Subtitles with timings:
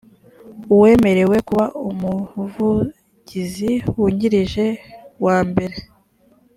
[0.73, 4.65] uwemerewe kuba umuvugizi wungirije
[5.25, 5.77] wa mbere